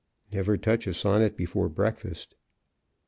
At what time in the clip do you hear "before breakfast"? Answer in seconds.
1.37-2.33